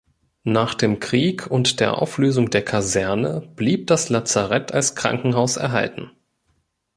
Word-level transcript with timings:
Nach 0.49 0.73
dem 0.73 0.99
Krieg 0.99 1.45
und 1.45 1.79
der 1.79 2.01
Auflösung 2.01 2.49
der 2.49 2.65
Kaserne 2.65 3.41
blieb 3.55 3.85
das 3.85 4.09
Lazarett 4.09 4.71
als 4.73 4.95
Krankenhaus 4.95 5.57
erhalten. 5.57 6.09